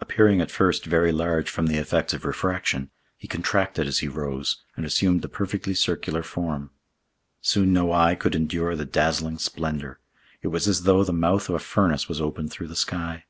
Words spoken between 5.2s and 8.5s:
the perfectly circular form. Soon no eye could